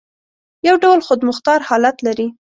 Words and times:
یو 0.67 0.75
ډول 0.83 0.99
خودمختار 1.07 1.59
حالت 1.69 1.97
لري. 2.07 2.27